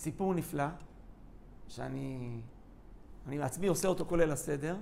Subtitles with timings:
[0.00, 0.64] סיפור נפלא,
[1.68, 2.40] שאני
[3.26, 4.76] אני בעצמי עושה אותו כל ליל הסדר,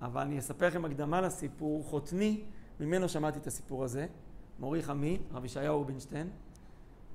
[0.00, 1.84] אבל אני אספר לכם הקדמה לסיפור.
[1.84, 2.44] חותני,
[2.80, 4.06] ממנו שמעתי את הסיפור הזה,
[4.58, 6.30] מורי חמי, רבי ישעיהו רובינשטיין,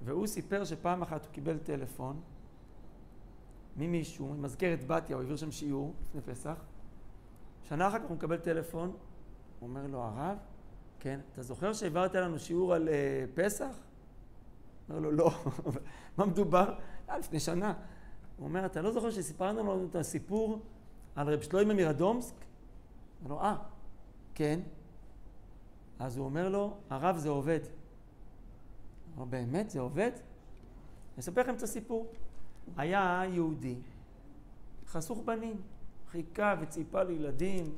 [0.05, 2.21] והוא סיפר שפעם אחת הוא קיבל טלפון
[3.77, 6.55] ממישהו, ממזכרת בתיה, הוא העביר שם שיעור לפני פסח.
[7.63, 8.89] שנה אחר כך הוא מקבל טלפון,
[9.59, 10.37] הוא אומר לו, הרב,
[10.99, 12.91] כן, אתה זוכר שהעברת לנו שיעור על uh,
[13.37, 13.75] פסח?
[14.89, 15.31] אומר לו, לא.
[16.17, 16.73] מה מדובר?
[17.07, 17.73] היה לפני שנה.
[18.37, 20.59] הוא אומר, אתה לא זוכר שסיפרנו לנו את הסיפור
[21.15, 22.35] על רב שלוימה מרדומסק?
[23.23, 23.55] אומר לו, אה,
[24.35, 24.59] כן.
[25.99, 27.59] אז הוא אומר לו, הרב זה עובד.
[27.63, 27.71] הוא
[29.15, 30.11] אומר, באמת זה עובד?
[30.11, 32.07] אני אספר לכם את הסיפור.
[32.77, 33.75] היה יהודי,
[34.87, 35.61] חסוך בנים,
[36.11, 37.75] חיכה וציפה לילדים,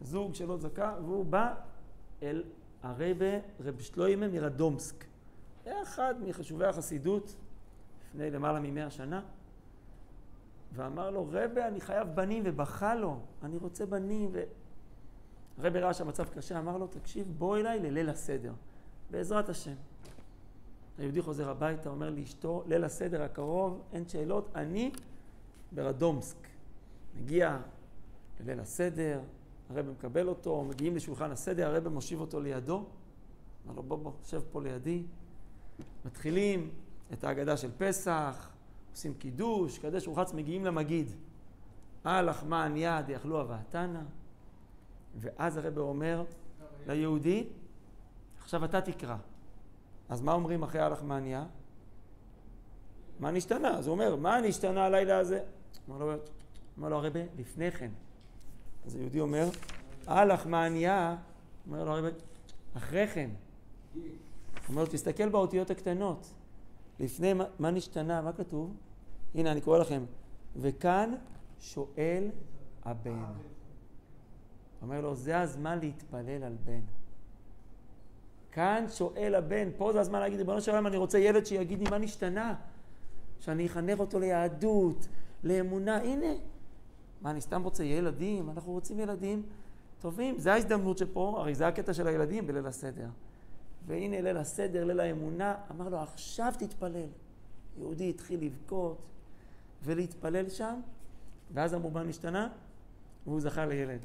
[0.00, 1.54] זוג שלא זכה, והוא בא
[2.22, 2.44] אל
[2.82, 3.28] הרבה
[3.60, 5.04] רב שלוימה מרדומסק.
[5.66, 7.36] היה אחד מחשובי החסידות
[8.08, 9.22] לפני למעלה ממאה שנה,
[10.72, 14.30] ואמר לו, רבה, אני חייב בנים, ובכה לו, אני רוצה בנים.
[14.32, 14.42] ו...
[15.58, 18.52] רבה ראה שהמצב קשה, אמר לו, תקשיב, בוא אליי לליל הסדר,
[19.10, 19.74] בעזרת השם.
[20.98, 24.90] היהודי חוזר הביתה, אומר לאשתו, ליל הסדר הקרוב, אין שאלות, אני
[25.72, 26.48] ברדומסק.
[27.16, 27.58] מגיע
[28.40, 29.20] לליל הסדר,
[29.70, 32.84] הרב מקבל אותו, מגיעים לשולחן הסדר, הרב מושיב אותו לידו,
[33.64, 35.02] אומר לו, בוא, בוא, שב פה לידי.
[36.04, 36.70] מתחילים
[37.12, 38.50] את ההגדה של פסח,
[38.92, 41.10] עושים קידוש, קדש ורחץ, מגיעים למגיד.
[42.04, 44.00] הלך מען יד יאכלו אבהתנא,
[45.18, 46.24] ואז הרב אומר
[46.86, 47.46] ליהודי,
[48.38, 49.16] עכשיו אתה תקרא.
[50.08, 51.46] אז מה אומרים אחרי יד?
[53.20, 53.78] מה נשתנה?
[53.78, 55.40] אז הוא אומר, מה נשתנה הלילה הזה?
[55.88, 56.12] אומר לו,
[56.76, 57.90] אומר לו הרבה, לפני כן.
[58.86, 59.48] אז היהודי אומר,
[60.06, 61.16] הלך מעניה,
[61.66, 62.08] אומר לו הרבה,
[62.76, 63.30] אחרי כן.
[64.68, 66.32] אומר לו, תסתכל באותיות הקטנות.
[67.00, 68.22] לפני, מה, מה נשתנה?
[68.22, 68.76] מה כתוב?
[69.34, 70.04] הנה, אני קורא לכם.
[70.56, 71.14] וכאן
[71.60, 72.30] שואל
[72.84, 73.24] הבן.
[74.82, 76.80] אומר לו, זה הזמן להתפלל על בן.
[78.52, 81.90] כאן שואל הבן, פה זה הזמן להגיד, ריבונו של עולם, אני רוצה ילד שיגיד לי
[81.90, 82.54] מה נשתנה.
[83.40, 85.08] שאני אחנך אותו ליהדות,
[85.44, 85.96] לאמונה.
[85.96, 86.26] הנה,
[87.22, 88.50] מה, אני סתם רוצה ילדים?
[88.50, 89.42] אנחנו רוצים ילדים
[90.00, 90.38] טובים.
[90.38, 93.08] זו ההזדמנות שפה, הרי זה הקטע של הילדים בליל הסדר.
[93.86, 97.08] והנה ליל הסדר, ליל האמונה, אמר לו, עכשיו תתפלל.
[97.78, 98.98] יהודי התחיל לבכות
[99.84, 100.80] ולהתפלל שם,
[101.54, 102.48] ואז המובן השתנה,
[103.26, 104.00] והוא זכה לילד.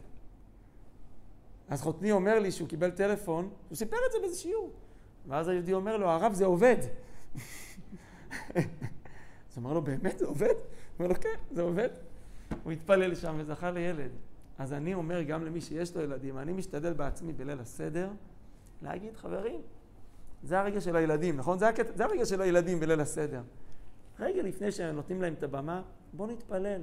[1.69, 4.71] אז חותני אומר לי שהוא קיבל טלפון, הוא סיפר את זה באיזה שיעור.
[5.27, 6.77] ואז היהודי אומר לו, הרב זה עובד.
[9.51, 10.47] אז אמר לו, באמת זה עובד?
[10.47, 10.55] הוא
[10.99, 11.89] אומר לו, כן, זה עובד.
[12.63, 14.11] הוא התפלל שם וזכה לילד.
[14.57, 18.09] אז אני אומר גם למי שיש לו ילדים, אני משתדל בעצמי בליל הסדר
[18.81, 19.61] להגיד, חברים,
[20.43, 21.59] זה הרגע של הילדים, נכון?
[21.59, 21.95] זה, הקט...
[21.95, 23.41] זה הרגע של הילדים בליל הסדר.
[24.19, 25.81] רגע לפני שנותנים להם את הבמה,
[26.13, 26.81] בואו נתפלל.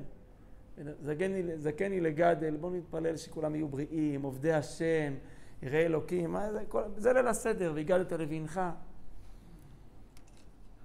[1.02, 5.14] זקני, זקני לגדל, בואו נתפלל שכולם יהיו בריאים, עובדי השם,
[5.62, 6.82] יראי אלוקים, מה זה, כל...
[6.96, 8.60] זה ליל הסדר, והגדת לבנך.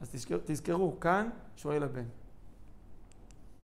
[0.02, 2.06] אז תזכרו, תזכרו, כאן שואל הבן.